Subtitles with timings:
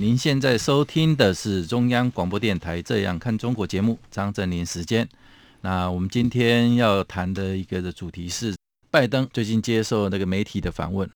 [0.00, 5.06] 您现在收听的是中央广播电台《这样看中国》节目，张振林时间。
[5.60, 8.54] 那我们今天要谈的一个的主题是。
[8.90, 11.06] 拜登最近接受那个媒体的访问，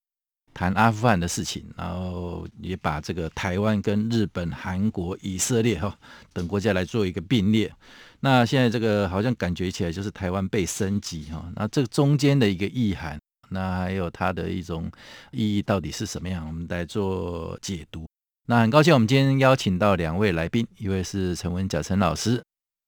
[0.52, 5.96] 谈阿富汗的事情，然后也把这个台湾跟日本、韩国、以色列哈
[6.34, 7.72] 等国家来做一个并列。
[8.20, 14.92] 那现在这个好像感觉起来就是台湾被升级哈，那这中间的一个意涵，那还有它的一种
[15.32, 16.46] 意义到底是什么样？
[16.46, 18.04] 我们来做解读。
[18.46, 22.42] 那很高兴我们今天邀请到两位来宾，一位是陈文甲陈老师。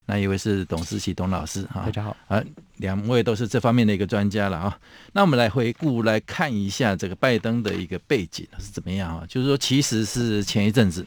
[0.05, 2.41] 那一位是董思琪董老师哈，大家好啊，
[2.75, 4.79] 两位都是这方面的一个专家了啊。
[5.13, 9.25] 那我们来回顾来看一下这个拜登的一个背景是怎么样啊？
[9.27, 11.03] 就是说，其实是前一阵子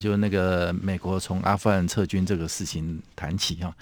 [0.00, 3.74] 就那个美国从阿富汗撤军这个事情谈起哈，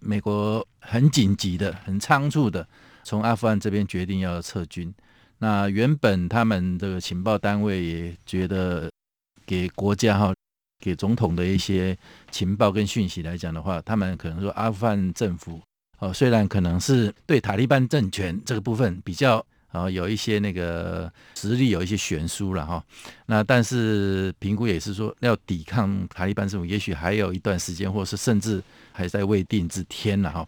[0.00, 2.66] 美国很紧急的、很仓促的
[3.04, 4.92] 从阿富汗这边决定要撤军。
[5.38, 8.90] 那原本他们这个情报单位也觉得
[9.46, 10.34] 给国家哈。
[10.78, 11.96] 给总统的一些
[12.30, 15.58] 情报跟讯息来讲的话，他们可能说阿富汗政府
[15.98, 22.84] 哦，虽然可能是对塔利班政权这个部分比较啊有一些那个实力有一些悬殊了哈，
[23.24, 30.46] 那但是评估也是说要抵抗塔利班政府，也许还有一段时间，或者是甚至还在未定之天了哈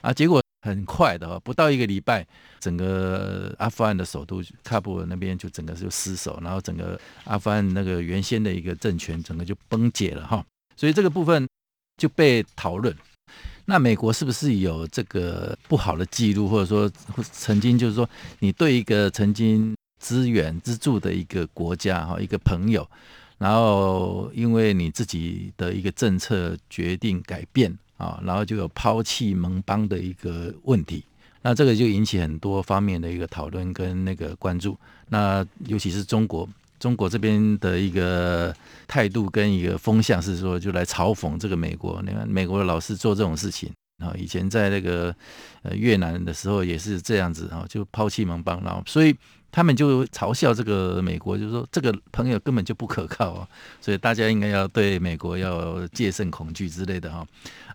[0.00, 0.42] 啊，结果。
[0.62, 2.26] 很快的哦，不到一个礼拜，
[2.58, 10.44] 整个阿富汗的首都喀布尔那边就整个就失守，然后整个阿富汗那个原先的一个政权整个就崩解了哈，
[10.76, 11.48] 所以这个部分
[11.96, 12.94] 就被讨论。
[13.66, 16.90] 那美国是不是有这个不好的记录，或者说
[17.30, 18.08] 曾经就是说
[18.40, 22.88] 你对一个曾经支援资助的一个国家哈，一个朋友，
[23.36, 27.78] 然后因为你自己的一个政策决定改变？
[27.98, 31.04] 啊，然后就有抛弃盟邦的一个问题，
[31.42, 34.78] 那这个就引起很多方面的一个讨论跟那个关注。
[35.08, 36.48] 那尤其是中国，
[36.80, 38.54] 中国这边的一个
[38.86, 42.00] 态度跟一个风向是说，就来嘲讽这个美国。
[42.06, 45.14] 你看，美国老是做这种事情啊，以前在那个
[45.62, 49.14] 呃越南的时候也是这样子啊，就抛弃盟邦，然后所以。
[49.50, 53.48] 他们就嘲笑这个美国，就是说这个朋友根本就不可靠啊，
[53.80, 57.26] 所以大家应该要对美国要戒慎恐惧之类的哈。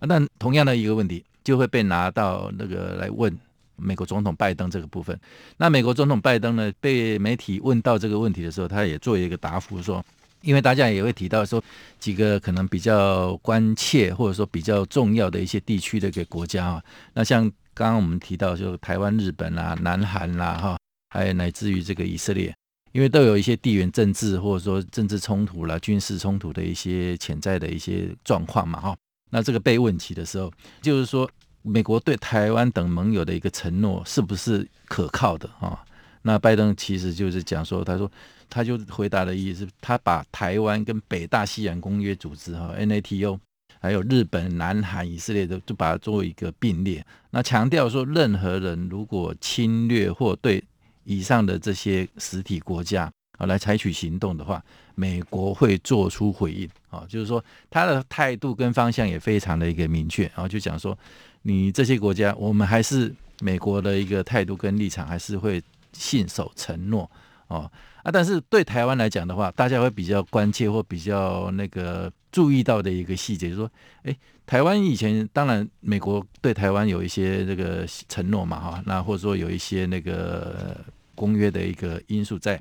[0.01, 3.35] 那，同样的一个问题就会被拿到那个来问
[3.75, 5.19] 美国总统拜登这个部分。
[5.57, 10.05] 那美国总统拜登呢，被媒体问到这个问题的时候，他也做一个答复说，
[10.41, 11.61] 因为大家也会提到说
[11.99, 16.83] 几个可能比较关切或者说比较重要的一些地区的一个国家啊，
[17.15, 20.77] 那像刚刚我们提到就台湾、日本啦、南韩啦哈。
[21.13, 22.51] 还有乃至于这个以色列，
[22.91, 28.97] 因为都有一些地缘政治或者说政治冲突啦、军事冲突的一些潜在的一些状况嘛，哈。
[29.29, 31.29] 那这个被问起的时候，就是说
[31.61, 35.85] 美国对台湾等盟友的一个承诺是不是可靠的啊？
[36.23, 38.11] 那拜登其实就是讲说，他说
[38.49, 43.37] 他就回答的意思，他把台湾跟北大西洋公约组织哈 NATO，
[43.79, 47.05] 还有日本、南韩、以色列的，就把它作为一个并列。
[47.29, 50.63] 那强调说，任何人如果侵略或对
[51.03, 54.63] 以上的这些实体国家啊，来采取行动的话，
[54.95, 60.97] 美国会做出回应啊，就是说他的态度跟方向也非常的一个明确，然后就讲说，
[61.41, 67.09] 你这些国家，我们还是美国的一个态度跟立场，还是会信守承诺
[67.47, 67.69] 哦
[68.03, 73.71] 啊，但是对台湾来讲的话，大家会比较关切或比较那个注意到的一个细节，就是说，
[74.03, 74.15] 哎。
[74.45, 80.77] 台湾以前当然，美国对台湾有一些这个承诺嘛，哈，那或者说有一些那个
[81.15, 82.59] 公约的一个因素在，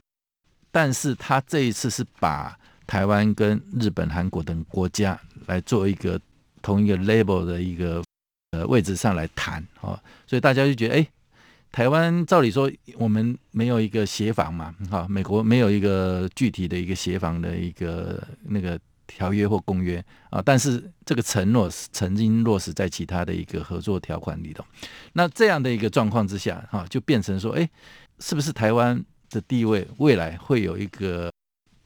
[0.71, 2.57] 但是他这一次是把
[2.87, 6.19] 台湾跟日本、韩国等国家来做一个
[6.63, 8.03] 同一个 level 的一个
[8.53, 11.07] 呃位置上来谈，哦，所以大家就觉得，哎，
[11.73, 18.79] 台湾照理说我们没有一个协防嘛，哈，美国没有一个具体的一个协防的一个那个。
[19.07, 24.65] 条约或公约啊，但是这个承诺是曾经落实在其他的一个合作条款里头。
[25.13, 27.69] 那这样的一个状况之下，哈，就变成说，哎，
[28.19, 31.31] 是不是台湾的地位未来会有一个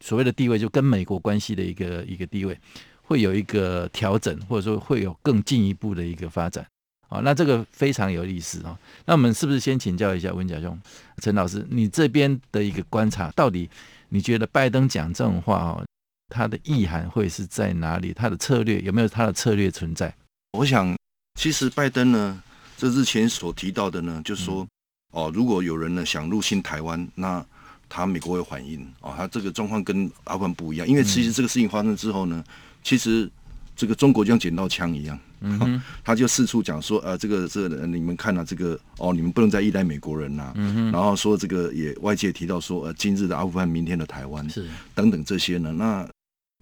[0.01, 2.59] 所谓的地位，就跟美国关系的一个一个地位，
[3.03, 6.67] 会有一个调整，或者说会有更进一步的一个发展？
[7.09, 8.79] 啊，那这个非常有意思啊。
[9.05, 10.79] 那我们是不是先请教一下文甲兄、
[11.23, 13.71] 陈老师，你这边的一个观察，到底
[14.09, 15.85] 你觉得拜登讲这种话啊？
[16.28, 18.12] 它的意涵会是在哪里？
[18.12, 20.14] 它的策略有没有它的策略存在？
[20.52, 20.96] 我想，
[21.38, 22.43] 其实拜登呢，
[22.76, 24.67] 这之前所提到的呢，就是说，
[25.12, 27.44] 哦，如果有人呢想入侵台湾，那
[27.88, 28.81] 他美国会反应。
[29.00, 32.43] 哦，他这个状况跟阿富汗不一样，因为其实这个事情发生之后呢，
[32.82, 33.31] 其实
[33.76, 46.08] 这个中国就像捡到枪一样，嗯， 他就四处讲说，呃，这个这个你们看啊，这个哦，你们不能再依赖美国人呐，嗯，然后说这个也外界提到说，呃，今日的阿富汗，明天的台湾，是等等这些呢，那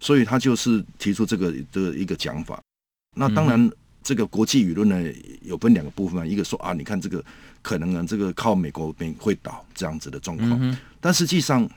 [0.01, 2.61] 所以他就是提出这个这个一个讲法。
[3.17, 3.71] 那当然，
[4.03, 5.13] 这个国际舆论呢，
[5.43, 7.25] 有分两个部分，一个说啊，你看这个
[7.63, 11.69] 可能呢，这个靠美国边会倒这样子的状况，但实际上。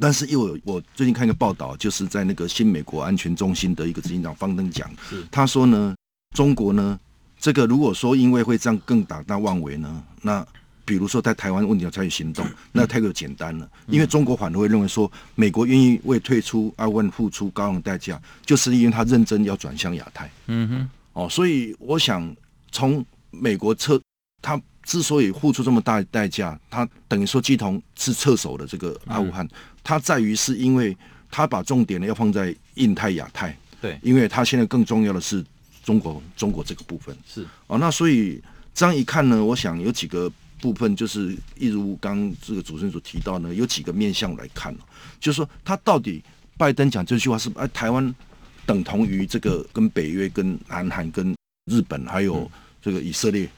[0.00, 4.88] 但是又有我最近看一个报道，就是在那个新美国安全中心的一个执行长方登讲，
[5.28, 5.96] 他说呢，
[6.36, 7.00] 中国呢，
[7.40, 10.46] 这个如果说因为会这样更胆大妄为呢，那
[10.88, 20.30] 比如说在台湾问题要采取行动，那太过简单了，因为中国反而会认为说，美国愿意为退出阿富汗付出高昂的代价，就是因为他认真要转向亚太。
[20.46, 22.34] 嗯哼，哦，所以我想
[22.72, 24.00] 从美国撤
[24.40, 24.58] 他。
[24.84, 29.46] 之所以付出这么大的代价，他等于说基同是撤手的这个阿富汗，
[29.84, 30.96] 他在于是因为
[31.30, 35.44] 他把重点呢要放在印太亚太，对，因为他现在更重要的是
[35.84, 37.14] 中国中国这个部分。
[37.26, 37.46] 是。
[37.66, 38.42] 哦，那所以
[38.72, 44.74] 这样一看呢，我想有几个部分就是一如刚这个主持人所提到呢，有几个面向来看，
[45.20, 46.22] 就是说他到底
[46.56, 48.14] 拜登讲这句话是哎台湾
[48.66, 51.34] 等同于这个跟北约、跟南韩、跟
[51.70, 52.50] 日本还有
[52.82, 53.48] 这个以色列，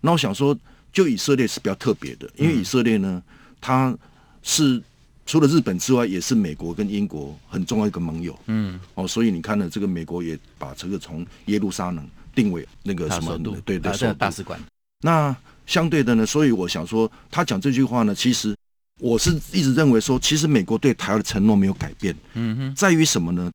[0.00, 0.56] 那我想说。
[0.92, 3.22] 就以色列是比较特别的，因为以色列呢，
[3.60, 3.94] 它
[4.42, 4.82] 是
[5.26, 8.34] 除了日本之外，也是美国跟英国很重要一个盟友。
[8.46, 13.36] 嗯，哦，所以你看呢，这个美国也把这个从耶路撒冷定为那个什么？
[13.36, 14.58] 对对，对，大使馆。
[15.02, 15.36] 那
[15.66, 18.56] 相对的呢，所以我想说，他讲这句话呢，其实
[19.00, 22.16] 我是一直认为说，其实美国对台湾的承诺没有改变。
[22.34, 23.50] 嗯哼，在于什么呢？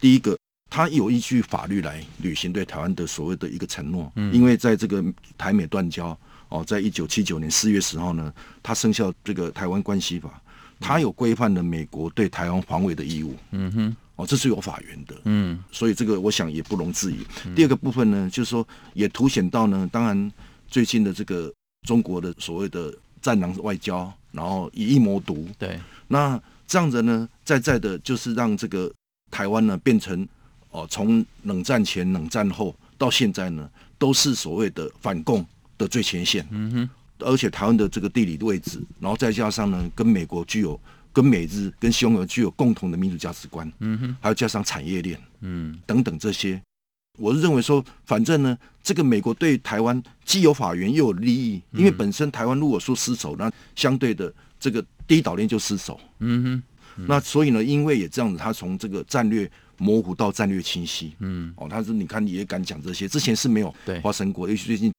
[0.00, 0.36] 第一个，
[0.68, 4.10] 他有依据法律来履行对台湾的所谓的一个承诺。
[4.16, 5.04] 嗯，因为在这个
[5.38, 6.18] 台美断交。
[6.48, 10.28] 哦，在一九七九年四月十号呢，他生效这个《台湾关系法》，
[10.80, 13.36] 他有规范了美国对台湾防卫的义务。
[13.52, 15.14] 嗯哼，哦，这是有法源的。
[15.26, 17.24] 嗯，所以这个我想也不容置疑。
[17.46, 20.32] 嗯、第二个部分呢，就是说也凸显到呢，当然
[20.70, 21.52] 最近的这个
[21.86, 25.46] 中国的所谓的战狼外交，然后以夷谋独。
[25.58, 25.78] 对，
[26.08, 28.90] 那这样子呢，在在的就是让这个
[29.30, 30.26] 台湾呢变成
[30.70, 33.68] 哦，从冷战前、冷战后到现在呢，
[33.98, 35.44] 都是所谓的反共。
[35.80, 36.90] 的最前线，嗯哼，
[37.20, 40.78] 而且台湾的这个地理位置，然后再加上呢，跟美国具有、
[41.10, 46.60] 跟美日、跟西方有具有共同的民主价值观，嗯哼，还有加上产业链，嗯，等等这些，
[47.20, 56.62] 我是认为说，反正呢，这个美国对台湾既有法源又有利益，因为本身台湾如果说失守，那相对的这个第一岛链就失守，嗯哼，
[56.96, 64.90] 嗯，那所以呢，因为也这样子，他从这个战略模糊到战略清晰，嗯，哦，他是你看你也敢讲这些，之前是没有发生过，尤其最近。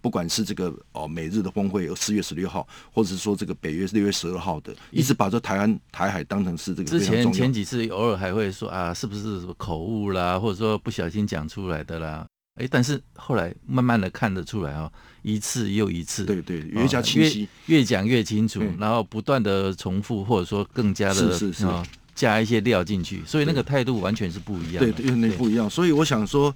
[0.00, 12.26] 不管是这个哦美日的峰会有四月十六号，或者是说这个北约六月十二号的，一直把这台湾台海当成是这个之前前几次偶尔还会说啊，是不是口误啦，或者说不小心讲出来的啦？
[12.56, 14.90] 哎，但是后来慢慢的看得出来哦，
[15.22, 21.66] 一次又一次，对对，越加清晰，越越讲越清楚，然后不断的重复，或者说更加的是是是
[22.14, 25.70] 加一些料进去，所以那个态度完全是不一样，对对，那不一样。
[25.70, 26.54] 所以我想说，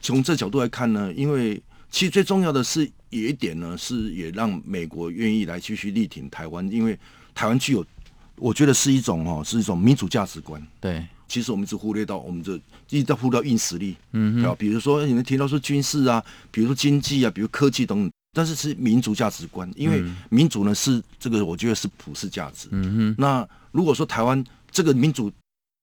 [0.00, 1.60] 从这角度来看呢，因为。
[1.94, 6.98] 其实最重要的是有一点呢，是也让美国愿意来继续力挺台湾，因为
[7.32, 7.86] 台湾具有，
[8.34, 10.60] 我觉得是一种哦，是一种民主价值观。
[10.80, 12.56] 对，其实我们一直忽略到我们这
[12.88, 16.20] 一直在忽略到硬实力，嗯，啊，比如说你们提到说军事啊，
[16.50, 22.66] 比如说经济啊，比如科技等等，但是是民主价值观，因为民主呢是这个，我觉得是普世价值。
[22.72, 25.30] 嗯哼，那如果说台湾这个民主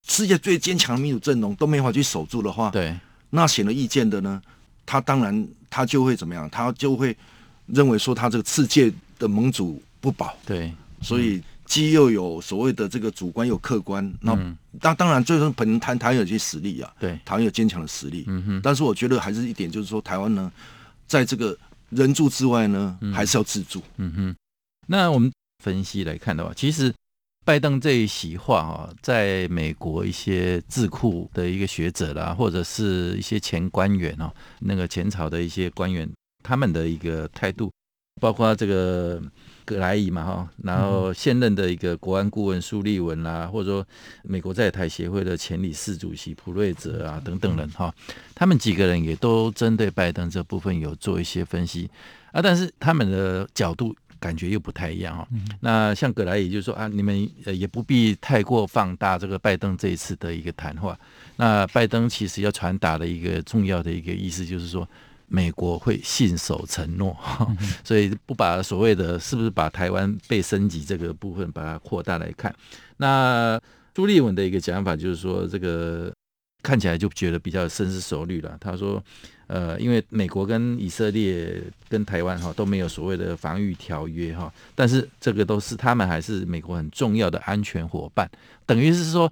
[0.10, 2.94] 世界最坚强的民主阵容都没法去守住的话，对，
[3.30, 4.42] 那显而易见的呢，
[4.86, 5.48] 他当然。
[5.72, 6.48] 他就会怎么样？
[6.52, 7.18] 他就会
[7.66, 10.38] 认为说他这个世界的盟主不保。
[10.46, 14.14] 对，所以既又有所谓的这个主观又客观。
[14.22, 14.36] 那
[14.80, 18.26] 当当然，最终本台台湾有些实力啊，对，台湾有坚强的实力。
[18.28, 18.62] 嗯哼。
[18.62, 20.52] 但是我觉得还是一点，就是说台湾呢，
[21.08, 21.58] 在这个
[21.90, 23.82] 人助之外呢，还是要自助。
[23.98, 24.36] 嗯哼。
[24.88, 25.32] 那我们
[25.64, 26.94] 分析来看的话，其实。
[27.44, 36.08] 拜登这一席话啊，在美国一些智库的一个学者啦，或者是一些前官员哦，那个前朝的一些官员，
[36.44, 37.72] 他们的一个态度，
[38.22, 39.20] 包括这个
[39.66, 43.88] 葛莱仪嘛哈，然后现任的一个国安顾问苏利文啦，或者说
[44.24, 47.92] 美国在台协会的前理事主席普瑞泽啊等等人哈，
[48.36, 51.90] 他们几个人也都针对拜登这部分有做一些分析。
[52.32, 55.28] 啊，但是他们的角度感觉又不太一样哈。
[55.60, 60.98] 那像葛莱也就是说啊，你们呃也不必太过放大这个拜登这一次的一个谈话。
[61.36, 64.88] 那拜登其实要传达的一个重要的一个意思就是说，
[65.28, 67.18] 美国会信守承诺，
[67.84, 72.54] 所以不把所谓的是不是把台湾被升级这个部分把它扩大来看。
[72.98, 73.60] 那
[73.94, 76.14] 朱立文的一个讲法就是说，这个
[76.62, 78.58] 看起来就觉得比较深思熟虑了。
[78.60, 79.04] 他说。
[79.48, 88.32] 呃，因为美国跟以色列跟台湾哈都没有所谓的防御条约哈，但是这个都是他们还是美国很重要的安全伙伴，
[88.66, 89.30] 等于是说。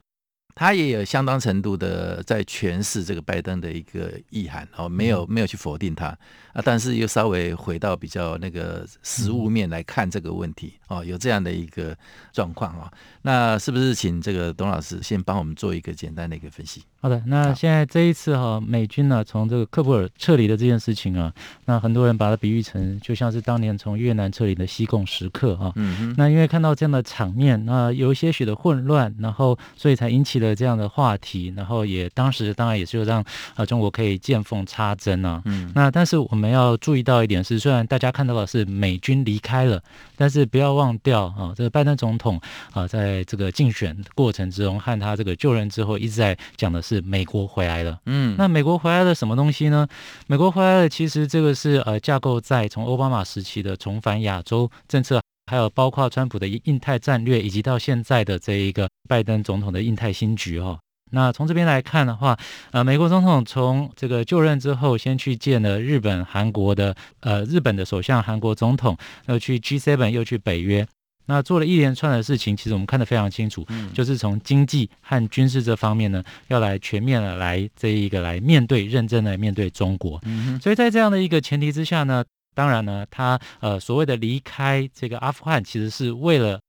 [0.55, 6.07] 他也有相当程度的在诠释这个拜登的一个意涵哦，没有没有去否定他
[6.51, 11.97] 啊，但是又稍微回到比较那个实物面来看这个问题哦，有这样的一个
[12.33, 12.91] 状况啊。
[13.21, 16.83] 那是不是请这个董老师先帮我们做一个简单的一个分析？
[17.01, 21.33] 好的，那现在这一次哈，美军呢从这个喀布尔撤离的这件事情啊，
[21.65, 25.71] 那很多人把它比喻成就像是当年从越南撤离的西贡时刻啊。
[25.77, 26.15] 嗯哼。
[26.15, 30.55] 那因为看到这样的场面，那有一些许的混乱，然后所以才引起了。
[30.59, 33.23] 这样的话题，然后也当时当然也是让
[33.55, 35.41] 呃中国可以见缝插针啊。
[35.45, 39.81] 嗯，那但是我们要注意到一点是，虽然大家看到的是美军离开了，
[40.17, 42.41] 但是不要忘掉啊，这个拜登总统
[42.73, 47.99] 啊，在这个竞选过程之中和他这个就任之后一直在讲的是美国回来了。
[48.05, 49.87] 嗯，那美国回来了什么东西呢？
[50.27, 55.21] 美国回来了，其实这个是呃架构在从奥巴马时期的重返亚洲政策。
[55.49, 60.77] 还有包括川普的印太战略，以及到现在的这一个拜登总统的印太新局哦。
[61.11, 62.37] 那从这边来看的话，
[62.69, 70.87] 呃，美国总统从这个就任之后，先去见了日本、韩国的呃日本的首相、韩国总统，又去 G7，又去北约，
[71.29, 72.57] 那做了一连串的事情。
[72.57, 80.19] 其实我们看得非常清楚，嗯，就是从经济和军事这方面呢，要来全面的来这一个来面对认真的面对中国。
[80.25, 82.25] 嗯，所以在这样的一个前提之下呢。
[82.55, 86.59] 当然呢，他呃所谓的离开这个阿富汗，其实是为了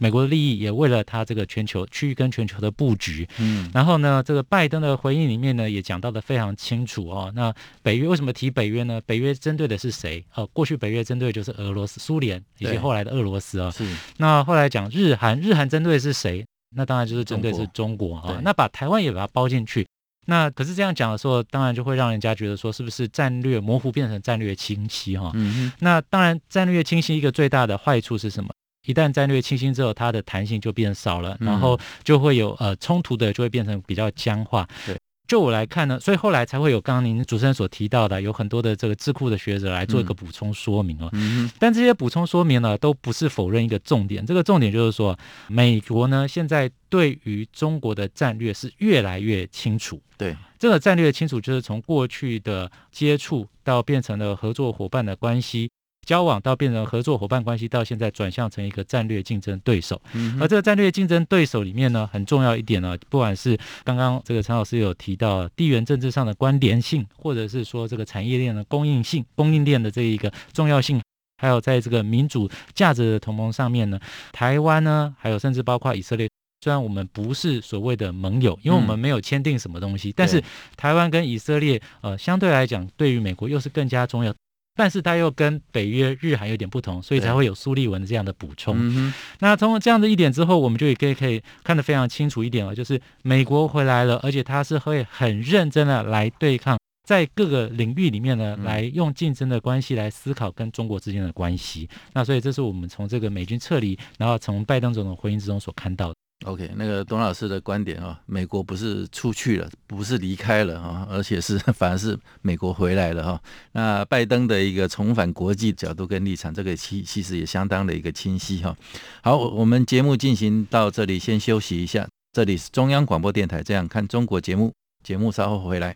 [0.00, 3.28] 美国的利益，也为了他这个全球区域跟全球的布局。
[3.38, 7.30] 嗯，然后呢，这个拜登的回应里面呢，也讲到的非常清楚哦。
[7.36, 8.98] 那北约为什么提北约呢？
[9.04, 10.24] 北约针对的是谁？
[10.34, 13.70] 哦，过去北约针对的就是俄罗斯、苏联以及后来的俄罗斯啊。
[13.70, 13.86] 是。
[14.16, 16.42] 那后来讲日韩，日韩针对的是谁？
[16.74, 18.40] 那当然就是针对的是中国啊。
[18.42, 19.86] 那把台湾也把它包进去。
[20.26, 25.30] 那可是这样讲的时候，当然就会让人家觉得说，是不是战略模糊变成战略清晰哈？
[25.34, 25.72] 嗯哼。
[25.80, 28.50] 那当然，战略清晰一个最大的坏处是什么？
[28.90, 34.68] 一旦战略清晰之后，它的弹性就变少了，然后就会有呃冲突的就会变成比较僵化。
[34.84, 34.96] 对。
[35.28, 41.08] 就我来看呢，所以后来才会有刚刚您主持人所提到的，有很多的这个智库的学者来做一个补充说明哦。
[41.12, 41.48] 嗯。
[41.56, 44.26] 但这些补充说明呢，都不是否认一个重点。
[44.26, 45.16] 这个重点就是说，
[45.46, 50.02] 美国呢现在对于中国的战略是越来越清楚。
[50.18, 50.36] 对。
[50.58, 55.70] 这个战略清楚，就是从过去的接触到变成了合作伙伴的关系。
[56.10, 60.02] 交往到变成合作伙伴关系，到现在转向成一个战略竞争对手。
[60.40, 71.00] 而这个战略竞争对手里面呢，很重要一点呢，不管是刚刚这个陈老师有提到地缘政治上的关联性，或者是说这个产业链的供应性、供应链的这一个重要性，
[71.40, 74.00] 还有在这个民主价值的同盟上面呢，
[74.32, 76.28] 台湾呢，还有甚至包括以色列，
[76.64, 80.42] 虽然我们不是所谓的盟友，因为我们没有签订什么东西，但是
[80.76, 84.34] 台湾跟以色列呃相对来讲，对于美国又是更加重要。
[84.80, 88.74] 但是它又跟北约、日韩有点不同，所以才会有苏利文这样的补充。
[88.78, 101.86] 嗯、那从这样的一点之后，我们就也可以可以看得非常清楚一点了，就是美国回来了，而且他是会很认真的来对抗，在各个领域里面呢，来用竞争的关系来思考跟中国之间的关系。
[102.14, 106.14] 那所以这是我们从这个美军撤离，然后从拜登总统回应之中所看到的。
[106.46, 113.42] OK，那个董老师的观点啊，美国不是出去了，不是离开了啊，而且是 反而是美国回来了哈。
[113.72, 118.74] 那拜登的一个重返国际角度跟立场，这个其其实也相当的一个清晰哈。
[119.22, 122.08] 好，我们节目进行到这里，先休息一下。
[122.32, 124.72] 这里是中央广播电台《这样看中国》节目，
[125.04, 125.94] 节目稍后回来。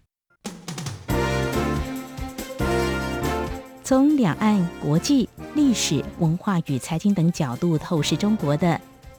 [3.82, 8.78] 从两岸、国际、历史、文化与财经等角度透视中国的。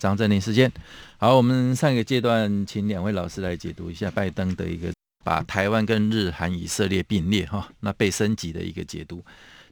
[0.00, 0.72] 张正霖时间。
[1.18, 4.90] 好，我们上一个阶段请两位老师来解读一下拜登的一个
[5.22, 9.22] 把台湾跟日韩以色列并列哈，那被升级的一个解读。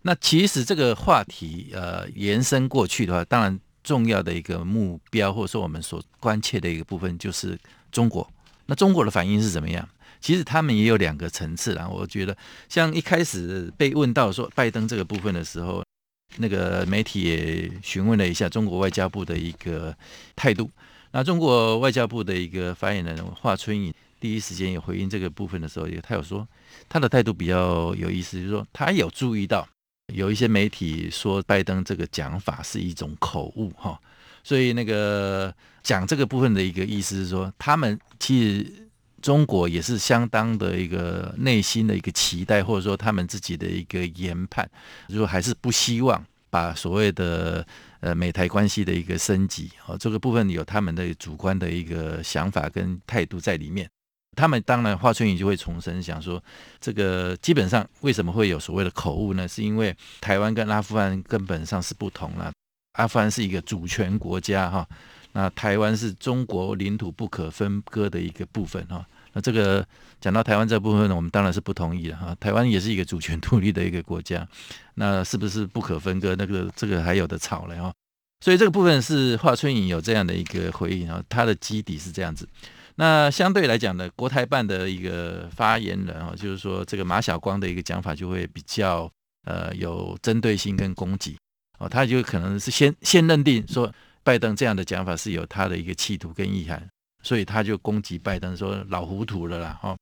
[0.03, 7.59] 那其实这个话题，呃，延伸过去的话，当然重要的一个目标，或者说我们所关切的一个部分，就是
[7.91, 8.31] 中国。
[8.67, 9.89] 那中国的反应是怎么样？
[10.21, 11.89] 其实他们也有两个层次啦。
[11.89, 12.37] 我觉得，
[12.69, 15.83] 像一开始被问到说拜登这个部分的时候，
[16.37, 19.97] 那个媒体也询问了一下中国外交部的一个
[20.37, 20.71] 态度。
[21.11, 26.47] 那中国外交部的一个发言人华春莹第一时间有回应这个部分的时候，也他有说
[26.89, 29.67] 他的态度比较有意思，就是说他有注意到。
[30.15, 34.01] 有一些媒体说拜登这个讲法是一种口误哈，
[34.43, 38.88] 所以那个讲这个部分的一个意思是说，他们其实
[39.21, 44.69] 中国也是相当的一个内心的一个期待，或者说他们自己的一个研判，
[45.09, 47.67] 就还是不希望把所谓的
[48.01, 53.89] 呃美台关系的一个升级哦，这个部分有他们的主观的一个想法跟态度在里面。
[54.37, 56.41] 他们当然，华春莹就会重申，想说
[56.79, 59.49] 这个基本上为什么会有所谓的口误呢？
[59.49, 62.53] 是因为台湾跟阿富汗根本上是不同了。
[62.93, 64.89] 阿富汗是一个主权国家哈，
[65.33, 69.05] 那台湾是中国领土不可分割的一个部分哈。
[69.33, 69.87] 那这个
[70.21, 72.35] 讲到台湾这部分呢，我们当然是不同意的哈。
[72.41, 74.47] 台湾也是一个主权独立的一个国家，
[74.95, 76.35] 那是不是不可分割？
[76.37, 77.93] 那个这个还有的吵了哈。
[78.41, 82.49] 所以这个部分是华春莹有这样的一个回应啊，他的基底是这样子。
[82.95, 89.11] 那相对来讲呢，国台办的一个发言人啊，就是说这个马晓光的一个讲法就会比较
[89.45, 91.37] 呃有针对性跟攻击
[91.79, 93.93] 哦，他就可能是先先认定说
[94.29, 96.87] 拜登这样的讲法是有他的一个企图跟意涵，
[97.23, 99.97] 所以他就攻击拜登说老糊涂了啦哦，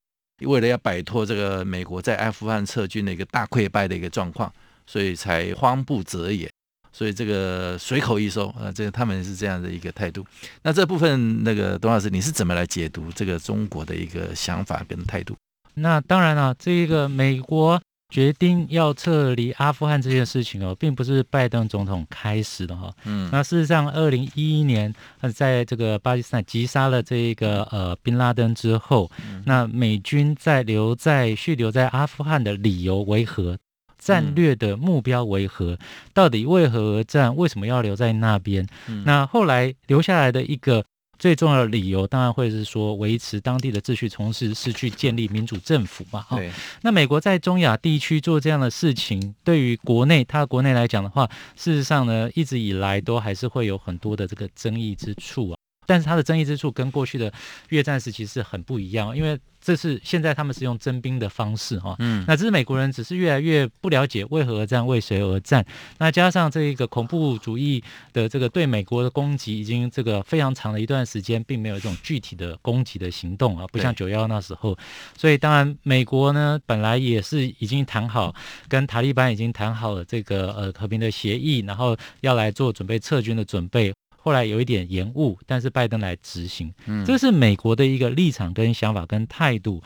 [0.44, 4.52] 为了要摆脱这个美国在阿富汗撤军的一个大溃败的一个状况，
[4.84, 6.50] 所以才慌不择言。
[6.92, 10.26] 所以这个随口一说，呃，这个他们是这样的一个态度。
[10.62, 15.36] 那这部分，那个董老师，你是怎么来解读这个中国的一个想法跟态度？
[15.74, 22.92] 那当然了，这一个美国决定要撤离阿富汗这件事情哦，并不是拜登总统开始的哈。
[23.04, 23.28] 嗯。
[23.32, 24.94] 那事实上，二零一一年，
[25.34, 29.10] 在这个巴基斯坦击杀了这一个呃宾拉登之后，
[29.44, 33.58] 那美军在留在续留在阿富汗的理由为何？
[33.98, 35.76] 战略的目标为何？
[36.14, 37.34] 到底为何而战？
[37.34, 38.64] 为什么要留在那边？
[38.86, 40.84] 嗯、那后来留下来的一个
[41.18, 46.26] 最重要的理由，当然会是说维持当地的秩序，同时是去建立民主政府嘛。
[46.30, 46.50] 对。
[46.82, 55.58] 那美国在中亚地区做这样的事情，对于国内，它国内来讲的话，事实上呢，一直以来都还是会有很多的这个争议之处啊。
[55.86, 57.32] 但是它的争议之处跟过去的
[57.68, 65.64] 越战时期是很不一样，因为这是现在他们是用征兵的方式哈，嗯，那这是美国人只是越来越不了解为何而战，为谁而战，
[65.98, 74.76] 那加上这一个恐怖主义的这个对美国的攻击，已经这个非常长的一段时间，并没有这种具体的攻击的行动啊，不像九幺那时候，
[75.16, 78.34] 所以当然美国呢本来也是已经谈好
[78.68, 83.92] 跟塔利班已经谈好了这个呃和平的协议，然后要来做准备撤军的准备。
[84.26, 86.74] 后来有一点延误，但是拜登来执行，
[87.06, 89.80] 这是美国的一个立场跟想法跟态度。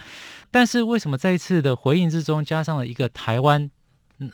[0.50, 3.70] 但是为什么这一次的回应之中加上了一个台湾？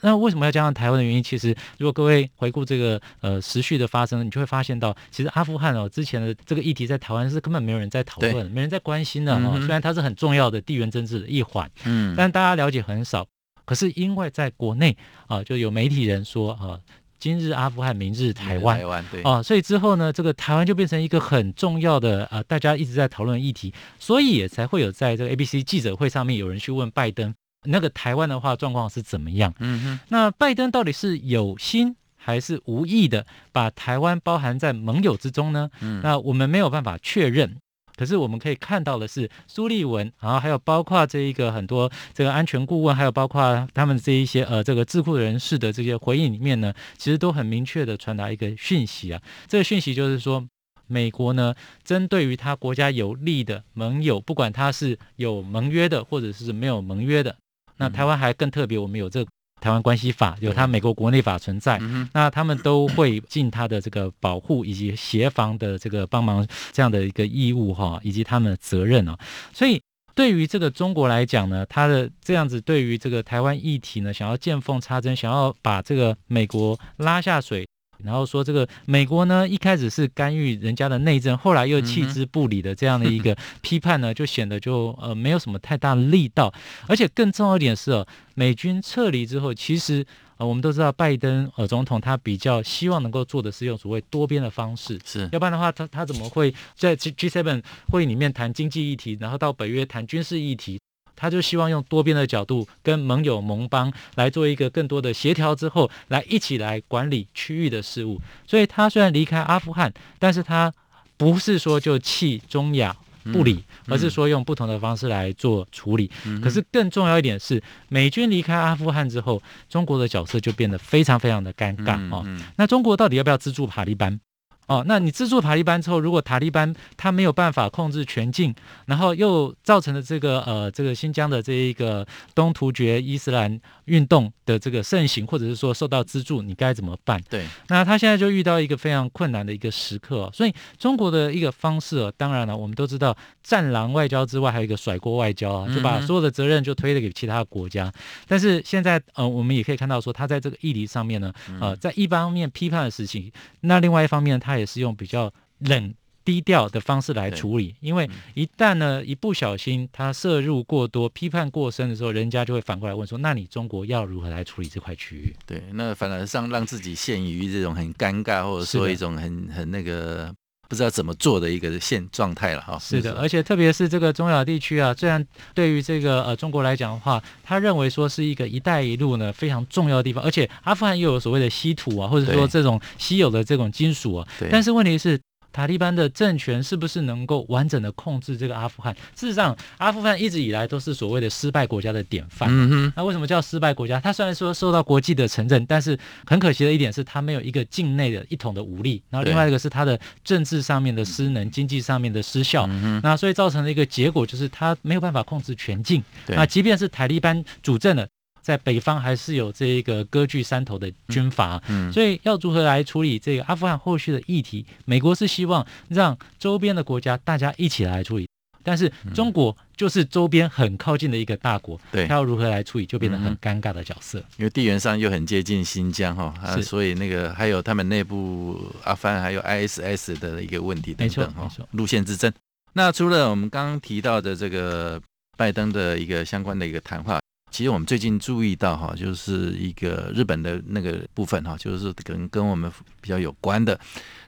[0.01, 1.21] 那为什么要加上台湾的原因？
[1.21, 9.59] 其实如果各位回顾这个呃时序的发生，你就会发现到，其实阿富汗哦之前的这个议题在台湾是根本没有人在讨论，没人在关心的哈、哦。
[9.59, 13.27] 虽然它是很重要的地缘政治的一环，嗯，但大家了解很少。
[13.65, 14.95] 可是因为在国内
[15.27, 16.79] 啊，就有媒体人说啊。
[17.19, 27.33] 今日阿富汗，明日台湾，台湾对啊，所以之后呢，这个台湾就变成一个很重要的呃，大家一直在讨论的议题，所以也才会有在这个 ABC 记者会上面有人去问拜登，
[27.65, 29.53] 那个台湾的话状况是怎么样？
[29.59, 35.69] 嗯哼，那拜登到底是有心还是无意的把台湾包含在盟友之中呢？
[35.81, 37.57] 嗯，那我们没有办法确认。
[37.97, 49.21] 可是我们可以看到的是，苏利文，然后还有包括这一个很多这个安全顾问，还有包括他们这一些呃这个智库人士的这些回应里面呢，其实都很明确的传达一个讯息啊。
[49.47, 50.47] 这个讯息就是说，
[50.85, 57.35] 美国呢针对于他国家有利的盟友，不管他是有盟约的，或者是没有盟约的，
[57.77, 59.31] 那台湾还更特别，我们有这个。
[59.67, 61.77] 台湾关系法有它美国国内法存在，
[62.13, 69.19] 那他们都会尽他的这个保护以及协防的这个帮忙这样的一个义务哈，以及他们的责任啊。
[69.51, 69.81] 所以
[70.15, 77.67] 对于这个中国来讲呢，他的这样子对于这个台湾议题呢，想要见缝插针，想要把这个美国拉下水，
[78.03, 86.53] 然后说这个美国呢，一开始是干预人家的内政，后来又弃之不理的这样的一个 批判呢，就显得就呃没有什么太大的力道。
[86.87, 90.05] 而且更重要一点是哦，美军撤离之后，其实
[90.37, 100.79] 呃我们都知道拜登呃总统他比较希望能够做的是用所谓多边的方式，是要不然的话他他怎么会在 G G7 会议里面谈经济议题，然后到北约谈军事议题？
[101.17, 108.21] 他就希望用多边的角度跟盟友盟邦来做一个更多的协调之后，来一起来管理区域的事务。
[108.45, 110.71] 所以，他虽然离开阿富汗，但是他
[111.17, 112.95] 不是说就弃中亚
[113.33, 116.09] 不理，而是说用不同的方式来做处理。
[116.41, 122.23] 可是更重要一点是，美军离开阿富汗之后，中国的角色就变得非常非常的尴尬哦。
[122.55, 124.19] 那中国到底要不要资助塔利班？
[124.67, 128.53] 哦，那你资助塔利班之后，如果塔利班他没有办法控制全境，
[128.85, 137.17] 然后又造成了这个呃这个新疆的这一个东突厥伊斯兰运动的这个盛行，或者是说受到资助，你该怎么办？
[137.29, 147.89] 对，那他现在就遇到一个非常困难的一个时刻哦，所以中国的一个方式哦，当然了，我们都知道战狼外交之外，还有一个甩锅外交啊，就把所有的责任就推了给其他国家。
[148.27, 154.56] 但是现在呃，我们也可以看到说，他在这个议题上面呢，呃，在一方面批判的事情，那另外一方面他。
[154.57, 155.93] 也是用比较冷
[156.25, 165.33] 低调的方式来处理，因为一旦呢一不小心他摄入过多、批判过深的时候，人家就会反过来问说：那你中国要如何来处理这块区域？
[165.45, 170.35] 对，那反而让让自己陷于这种很尴尬，或者说一种很很那个
[170.67, 172.77] 不知道怎么做的一个现状态了哈。
[172.79, 185.19] 是的，而且特别是这个中亚地区啊，虽然对于这个呃中国来讲的话，他认为说是一个“一带一路”呢非常重要的地方，而且阿富汗又有所谓的稀土啊，或者说这种稀有的这种金属啊，但是问题是。
[185.57, 188.95] 塔利班的政权是不是能够完整的控制这个阿富汗？
[189.15, 192.47] 事实上，阿富汗一直以来都是所谓的失败国家的典范。
[192.51, 192.93] 嗯哼。
[192.95, 193.99] 那为什么叫失败国家？
[193.99, 199.01] 它虽然说受到国际的承认，但是很可惜的一点是，它没有一个境内的一统的武力。
[199.09, 202.67] 然后另外一个是它的政治上面的失能，经济上面的失效。
[203.01, 206.03] 那所以造成了一个结果就是它没有办法控制全境。
[206.27, 208.07] 那即便是塔利班主政了。
[208.47, 214.65] 在北方还是有这一个割据山头的军阀，嗯，所以要如何来处理这个阿富汗后续的议题？
[214.85, 218.29] 美国是希望让周边的国家大家一起来处理，
[218.63, 224.19] 但是中国就是周边很靠近的一个大国，对，他要如何来处理，就变得很尴尬的角色。
[224.37, 232.31] 因为地缘上又很接近新疆哈，啊，所以那个还有他们内部阿富汗还有 ISS 的一个问题等等哈，路线之争。
[232.71, 235.01] 那除了我们刚刚提到的这个
[235.35, 237.19] 拜登的一个相关的一个谈话。
[237.49, 243.79] 其实我们最近注意到哈，就是一个日本的那个部分哈，就是可能跟我们比较有关的。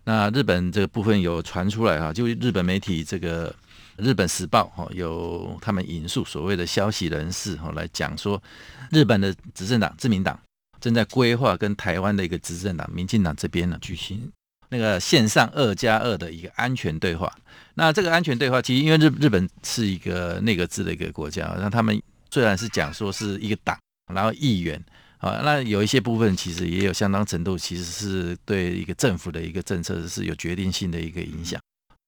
[0.05, 3.51] 那日本这个部分有传出来哈，就日本媒体这个
[3.97, 8.41] 《日本时报》哈，有他们引述所谓的消息人士哈来讲说，
[8.89, 10.39] 日本的执政党自民党
[10.79, 14.31] 正在规划跟台湾的一个执政党民进党这边呢举行
[14.69, 17.31] 那个线上二加二的一个安全对话。
[17.75, 22.01] 那这个安全对话，其实因为日日本是一个内阁制的一个国家，那他们。
[22.31, 23.77] 虽然是讲说是一个党，
[24.13, 24.81] 然后议员
[25.17, 31.59] 啊，那有一些部分其实也有相当程度，其实是对一个政府的一个政策是有决定性的一个影响。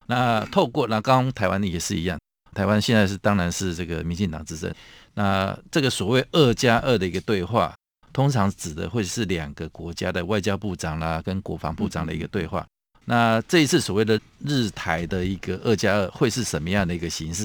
[0.07, 2.19] 那透过那刚刚台湾的也是一样，
[2.53, 4.73] 台湾现在是当然是这个民进党执政，
[5.13, 7.73] 那这个所谓二加二的一个对话，
[8.13, 12.65] 通常指的会是两个国家的外交部长啦跟国防部长的一个对话。
[13.05, 17.43] 那这一次所谓的日台的一个二加二会是什么样的一个形式？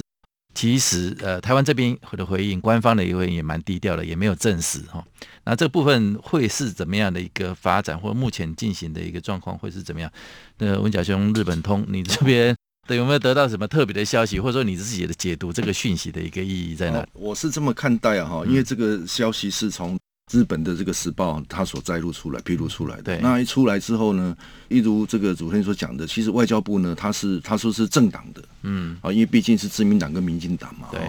[0.57, 5.05] 其实，呃，台湾这边的回应，官方的一个回应也蛮低调的，也没有证实哈。
[5.43, 10.11] 那这部分会是怎么样的一个发展，或目前进行的一个状况会是怎么样？
[10.57, 12.55] 那文甲兄，日本通，你这边
[12.87, 17.05] 有没有得到什么特别的消息，或者说你自己的解读这个讯息的一个意义在哪？
[17.13, 19.95] 我是这么看待啊，哈，因为这个消息是从。
[20.29, 24.35] 日本的这个时报，它所摘录出来、披露出来的，那一出来之后呢，
[24.67, 30.99] 一如这个主持人所讲的，其实外交部呢，他是他说是政党的，嗯，啊，因为毕竟是自民党跟民进党嘛，对，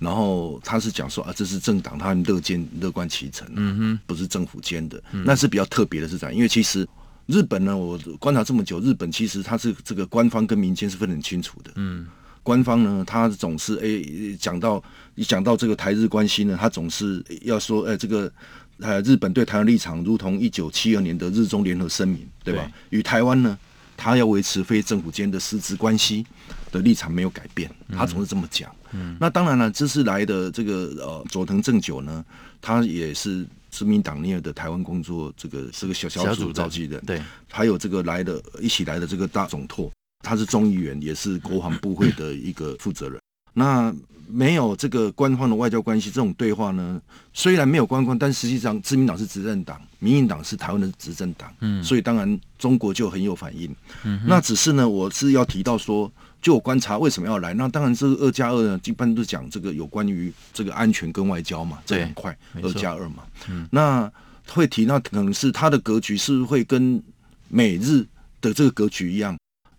[0.00, 6.84] 然后他是讲说啊，这是政党，他很乐见乐观其成，嗯哼，不是政府间的，嗯、那是比较特别的是这样，因为其实
[7.26, 12.06] 日本呢，我观察这么久，日本其实它是这个官方跟民间是分得很清楚的，嗯。
[12.48, 14.82] 官方呢，他总是诶讲到
[15.14, 18.32] 一讲到这个台日关系呢，他总是要说，诶这个
[18.78, 22.72] 呃日本对台湾立场如同一九七二年的日中联合声明，对吧？
[22.88, 23.58] 与台湾呢，
[23.98, 26.24] 他要维持非政府间的实质关系
[26.72, 28.74] 的立场没有改变，他总是这么讲。
[28.92, 30.72] 嗯，那当然了，这次来的这个
[31.04, 32.24] 呃佐藤正久呢，
[32.62, 39.92] 他也是自民党内的台湾工作这个这个小小组召集人，对，还有这个来的一起来的这个大总统。
[40.24, 43.20] 他是众议员，也是国防部会的一个负责人。
[43.54, 43.94] 那
[44.30, 47.00] 没有这个官方的外交关系，这种对话呢，
[47.32, 53.74] 虽然没有官方，但实际上，自民党是执政党，民进党是台湾的执政党，嗯，所以当然中国就很有反应。
[54.04, 64.12] 嗯，那只是呢，我是要提到说，就我观察为什么要来，那当然这个二加二呢，一般都讲这个有关于这个安全跟外交嘛，这两块二加二嘛，嗯，那
[64.48, 67.02] 会提那可能是他的格局是会跟
[67.48, 68.06] 美日
[68.42, 69.36] 的这个格局一样，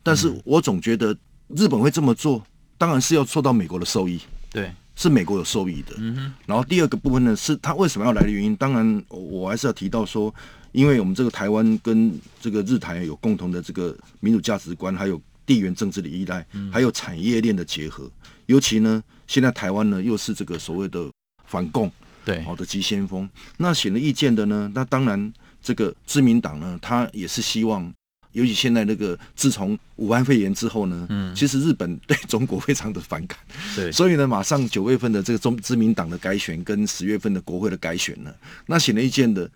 [0.09, 1.15] 但是我总觉得
[1.49, 2.43] 日本会这么做，
[2.79, 4.19] 当然是要受到美国的受益。
[4.49, 5.93] 对，是美国有受益的。
[5.97, 6.33] 嗯哼。
[6.47, 8.55] 然后第二个部分呢，是他为什么要来的原因。
[8.55, 10.33] 当然，我还是要提到说，
[10.71, 18.09] 因为我们这个台湾跟这个日台有共同的这个民主价值观，还有地缘政治的依赖，还有产业链的结合。
[18.47, 21.07] 尤其呢，现在台湾呢又是这个所谓的
[21.45, 21.91] 反共
[22.25, 23.29] 对好的急先锋。
[23.57, 27.93] 那显而易见的呢，那当然这个自民党呢，他也是希望。
[28.39, 33.37] 尤其现在那个，自从武汉肺炎之后呢，嗯，其实日本 对中国非常的反感，
[33.75, 38.33] 对，所以呢，马上九月份的这个中自民党的改选跟十月份的国会的改选呢，
[38.65, 39.49] 那显而易见的，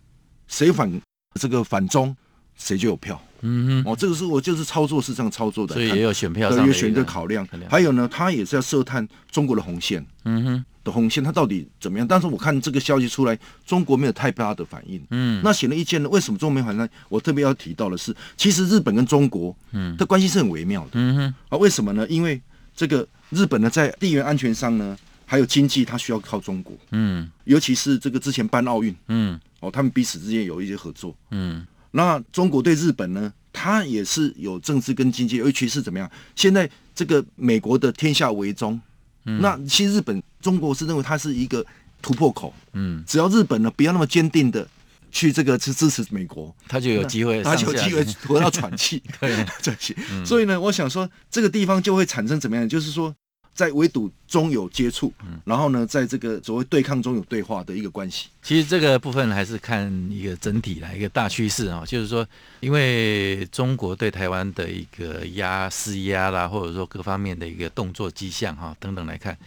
[0.47, 0.91] 谁反
[1.39, 2.15] 这个反中，
[2.55, 10.65] 谁就有票，嗯哼，哦，这个是我就是操作是这样操作的，所以也有选票上的选择考量，还有呢，他也是要涉探中国的红线，嗯哼。
[10.83, 12.05] 的红线，它到底怎么样？
[12.05, 15.01] 但是我看这个消息出来，中国没有太大的反应。
[15.11, 16.09] 嗯，那显而易见呢？
[16.09, 16.89] 为什么中国没反应？
[17.07, 20.89] 我特别要提到的是，其实日本跟中国嗯的关系是很微妙的。
[20.95, 22.05] 嗯哼，啊，为什么呢？
[22.09, 22.41] 因为
[22.75, 26.75] 这个日本呢，在地缘安全上呢，还有经济，它需要靠中国。
[26.91, 31.15] 嗯，尤其是这个之前办奥运，嗯，哦，他们彼此之间有一些合作。
[31.31, 36.09] 嗯，那中国对日本呢，它也是有政治跟经济，尤其是怎么样？
[36.35, 38.81] 现在这个美国的天下为中。
[39.25, 41.65] 嗯、那其实日本、中国是认为它是一个
[42.01, 44.67] 突破口，嗯，只要日本呢不要那么坚定的
[45.11, 49.45] 去这个去支持美国，他就有机会，他就有机会得到喘气， 对。
[50.25, 52.67] 所以呢，我想说这个地方就会产生怎么样？
[52.67, 53.15] 就是说。
[53.53, 55.13] 在围堵中有接触，
[55.45, 58.29] 然后呢，在这个所谓对抗中有对话的一个关系。
[58.41, 62.27] 其实这个部分还是看一个整体来一个大趋势啊，就是说，
[62.61, 69.37] 因为中国对台湾的一个压施压啦，或者说各方面的一个动作迹象哈等等来看，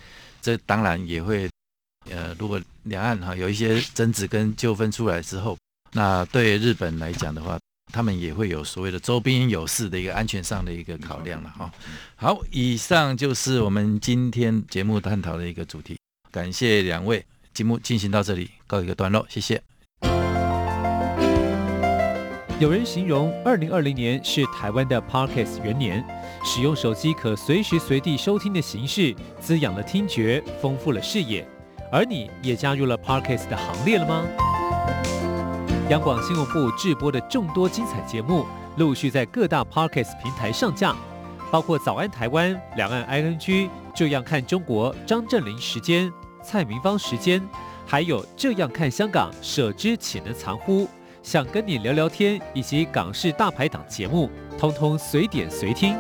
[0.41, 1.51] 这当然也会
[2.11, 5.59] 呃，如果两岸哈有一些争执跟纠纷出来之后，
[5.93, 7.59] 那对日本来讲的话。
[7.97, 11.73] 他们也会有所谓的周边有事的一个安全上的一个考量了哈。
[12.15, 15.97] 好，以上就是我们今天节目探讨的一个主题。
[16.31, 19.63] 感谢两位，节目进行到这里告一个段落，谢谢。
[22.61, 26.05] 有人形容二零二零年是台湾的 Podcast 元年，
[26.45, 31.49] 使用手机可随时随地收听的形式，滋养了听觉，丰富了视野。
[31.91, 34.56] 而你也加入了 Podcast 的行列了吗？
[35.89, 38.45] 央广新闻部制播的众多精彩节目，
[38.77, 40.93] 陆续在各大 Podcast 平台上架，
[41.49, 43.39] 包括《早安台湾》、《两岸 ING》、
[43.95, 47.41] 《这样看中国》、张振霖时间、蔡明芳时间，
[47.87, 50.89] 还有《这样看香港》、舍之岂能藏乎？
[51.23, 55.97] 想跟你聊聊天，以及港式大排档节目，通通随点随听。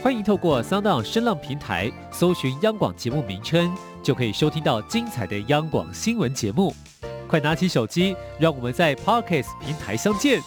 [0.00, 6.72] 欢迎透过 Sound 声浪平台搜寻央广节目名称，就可以收听到精彩的央广新闻节目。
[7.30, 10.40] 快拿起手机，让我们在 Podcast 平台相见。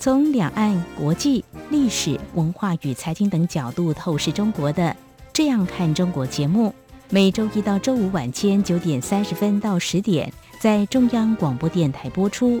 [0.00, 4.82] 从两岸、国际、历史、文化与财经等角度透视中国的
[5.32, 6.74] 《这样看中国》节目，
[7.10, 12.60] 每周一到周五晚间九点三十分到十点在中央广播电台播出。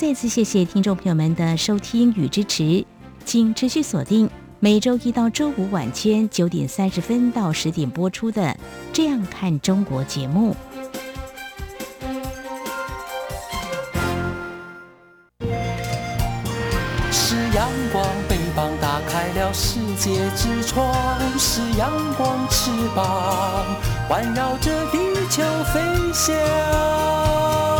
[0.00, 2.82] 再次谢谢听众朋友们的收听与支持，
[3.26, 4.30] 请持续锁定。
[4.58, 8.40] 每周一到周五晚间九点三十分到十点播出的
[8.94, 10.56] 《这样看中国》节目，
[17.12, 23.66] 是阳光翅膀打开了世界之窗，是阳光翅膀
[24.08, 25.42] 环绕着地球
[25.74, 25.78] 飞
[26.14, 27.79] 翔。